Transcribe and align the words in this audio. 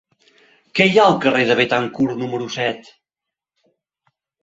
Què 0.79 0.87
hi 0.91 0.97
ha 1.01 1.03
al 1.09 1.19
carrer 1.27 1.45
de 1.51 1.59
Béthencourt 1.61 2.19
número 2.25 2.51
set? 2.59 2.93